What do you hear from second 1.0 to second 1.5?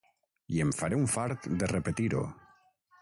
un fart